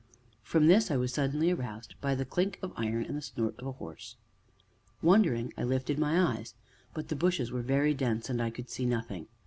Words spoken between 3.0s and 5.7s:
and the snort of a horse. Wondering, I